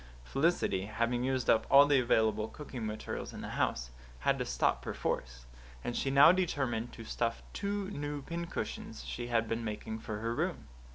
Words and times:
Felicity, 0.23 0.85
having 0.85 1.23
used 1.23 1.47
up 1.47 1.67
all 1.69 1.85
the 1.85 1.99
available 1.99 2.47
cooking 2.47 2.87
materials 2.87 3.33
in 3.33 3.41
the 3.41 3.49
house, 3.49 3.91
had 4.21 4.39
to 4.39 4.45
stop 4.45 4.81
perforce; 4.81 5.45
and 5.83 5.95
she 5.95 6.09
now 6.09 6.31
determined 6.31 6.91
to 6.91 7.03
stuff 7.05 7.43
two 7.53 7.91
new 7.91 8.23
pincushions 8.23 9.03
she 9.05 9.27
had 9.27 9.47
been 9.47 9.63
making 9.63 9.99
for 9.99 10.17
her 10.17 10.33
room. 10.33 10.67